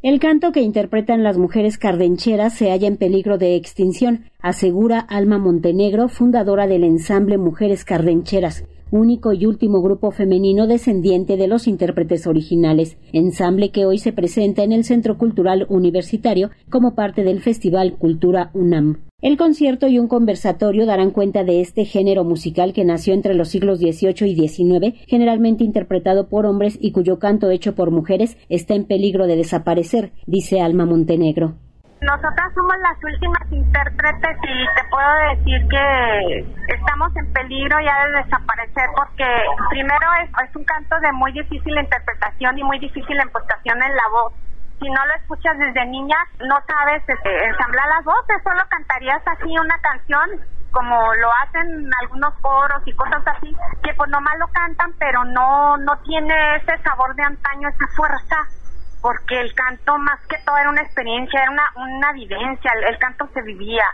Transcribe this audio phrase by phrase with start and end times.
[0.00, 5.38] El canto que interpretan las mujeres cardencheras se halla en peligro de extinción, asegura Alma
[5.38, 12.26] Montenegro, fundadora del ensamble Mujeres Cardencheras, único y último grupo femenino descendiente de los intérpretes
[12.26, 17.96] originales, ensamble que hoy se presenta en el Centro Cultural Universitario como parte del Festival
[17.96, 18.98] Cultura UNAM.
[19.20, 23.48] El concierto y un conversatorio darán cuenta de este género musical que nació entre los
[23.48, 28.74] siglos XVIII y XIX, generalmente interpretado por hombres y cuyo canto hecho por mujeres está
[28.74, 31.56] en peligro de desaparecer, dice Alma Montenegro.
[32.00, 38.22] Nosotras somos las últimas intérpretes y te puedo decir que estamos en peligro ya de
[38.22, 39.26] desaparecer porque
[39.70, 44.32] primero es, un canto de muy difícil interpretación y muy difícil impostación en la voz.
[44.78, 46.16] Si no lo escuchas desde niña,
[46.46, 50.40] no sabes este, ensamblar las voces, solo cantarías así una canción
[50.70, 55.76] como lo hacen algunos coros y cosas así, que pues nomás lo cantan, pero no,
[55.78, 58.36] no tiene ese sabor de antaño, esa fuerza,
[59.00, 63.28] porque el canto más que todo era una experiencia, era una, una vivencia, el canto
[63.32, 63.84] se vivía.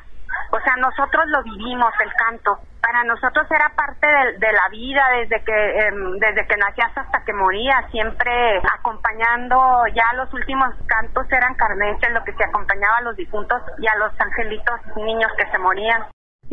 [0.50, 2.58] O sea, nosotros lo vivimos, el canto.
[2.80, 7.32] Para nosotros era parte de, la vida desde que em, desde que nacías hasta que
[7.32, 13.16] morías, siempre acompañando, ya los últimos cantos eran carneses, lo que se acompañaba a los
[13.16, 16.04] difuntos y a los angelitos niños que se morían.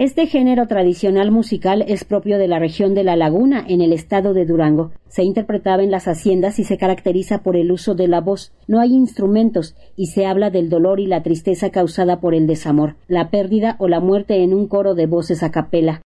[0.01, 4.33] Este género tradicional musical es propio de la región de La Laguna, en el estado
[4.33, 4.89] de Durango.
[5.07, 8.51] Se interpretaba en las haciendas y se caracteriza por el uso de la voz.
[8.67, 12.95] No hay instrumentos y se habla del dolor y la tristeza causada por el desamor,
[13.07, 16.01] la pérdida o la muerte en un coro de voces a capela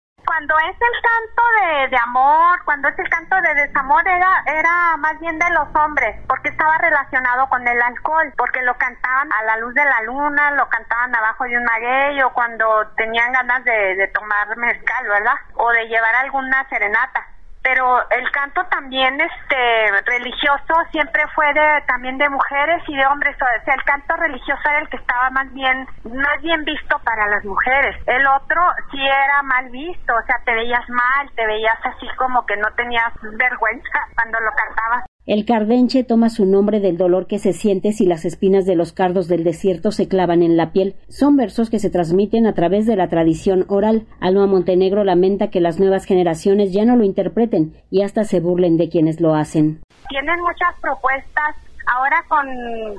[0.44, 5.18] cuando es el canto de, amor, cuando es el canto de desamor, era, era más
[5.20, 9.58] bien de los hombres, porque estaba relacionado con el alcohol, porque lo cantaban a la
[9.58, 12.66] luz de la luna, lo cantaban abajo de un maguey o cuando
[12.98, 15.36] tenían ganas de, de tomar mezcal, ¿verdad?
[15.56, 17.33] O de llevar alguna serenata
[17.64, 23.36] pero el canto también este religioso siempre fue de también de mujeres y de hombres.
[23.42, 27.28] O sea el canto religioso era el que estaba más bien más bien visto para
[27.28, 27.96] las mujeres.
[28.06, 28.62] El otro
[28.92, 32.70] sí era mal visto o sea te veías mal te veías así como que no
[32.76, 37.94] tenías vergüenza cuando lo cantabas el cardenche toma su nombre del dolor que se siente
[37.94, 40.98] si las espinas de los cardos del desierto se clavan en la piel.
[41.08, 44.06] Son versos que se transmiten a través de la tradición oral.
[44.20, 48.76] Alma Montenegro lamenta que las nuevas generaciones ya no lo interpreten y hasta se burlen
[48.76, 49.82] de quienes lo hacen.
[50.10, 51.56] Tienen muchas propuestas
[51.86, 52.46] ahora con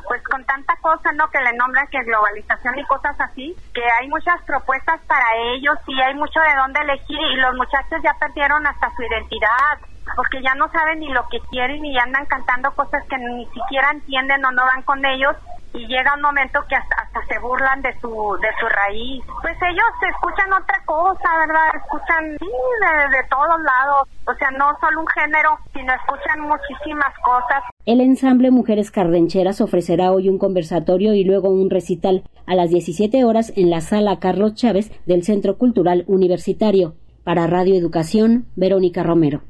[0.09, 4.09] pues con tanta cosa no que le nombran que globalización y cosas así que hay
[4.09, 8.67] muchas propuestas para ellos y hay mucho de dónde elegir y los muchachos ya perdieron
[8.67, 13.05] hasta su identidad porque ya no saben ni lo que quieren y andan cantando cosas
[13.09, 15.37] que ni siquiera entienden o no van con ellos
[15.75, 16.95] y llega un momento que hasta,
[17.27, 19.25] se burlan de su de su raíz.
[19.43, 21.69] Pues ellos escuchan otra cosa, ¿verdad?
[21.75, 27.63] Escuchan de, de todos lados, o sea, no solo un género, sino escuchan muchísimas cosas.
[27.87, 33.25] El ensamble Mujeres Cardencheras ofrecerá hoy un conversatorio y luego un recital a las 17
[33.25, 36.95] horas en la sala Carlos Chávez del Centro Cultural Universitario.
[37.25, 39.43] Para Radio Educación, Verónica Romero.